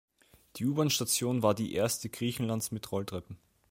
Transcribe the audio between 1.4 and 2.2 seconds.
war die erste